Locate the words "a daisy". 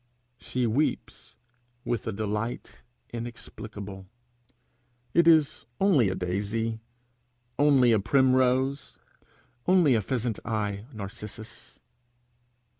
6.09-6.79